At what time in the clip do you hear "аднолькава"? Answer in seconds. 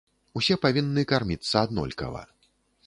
1.65-2.21